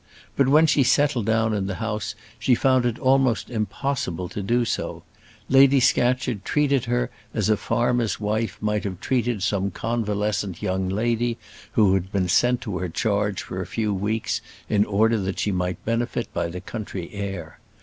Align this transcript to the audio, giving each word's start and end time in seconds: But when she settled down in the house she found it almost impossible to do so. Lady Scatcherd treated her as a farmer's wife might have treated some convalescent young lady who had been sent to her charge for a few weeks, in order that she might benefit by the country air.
But 0.35 0.47
when 0.47 0.65
she 0.65 0.81
settled 0.81 1.27
down 1.27 1.53
in 1.53 1.67
the 1.67 1.75
house 1.75 2.15
she 2.39 2.55
found 2.55 2.87
it 2.87 2.97
almost 2.97 3.51
impossible 3.51 4.29
to 4.29 4.41
do 4.41 4.65
so. 4.65 5.03
Lady 5.47 5.79
Scatcherd 5.79 6.43
treated 6.43 6.85
her 6.85 7.11
as 7.35 7.49
a 7.51 7.55
farmer's 7.55 8.19
wife 8.19 8.57
might 8.61 8.83
have 8.83 8.99
treated 8.99 9.43
some 9.43 9.69
convalescent 9.69 10.59
young 10.63 10.89
lady 10.89 11.37
who 11.73 11.93
had 11.93 12.11
been 12.11 12.27
sent 12.29 12.61
to 12.61 12.79
her 12.79 12.89
charge 12.89 13.43
for 13.43 13.61
a 13.61 13.67
few 13.67 13.93
weeks, 13.93 14.41
in 14.67 14.85
order 14.85 15.19
that 15.19 15.37
she 15.37 15.51
might 15.51 15.85
benefit 15.85 16.33
by 16.33 16.47
the 16.47 16.61
country 16.61 17.11
air. 17.13 17.59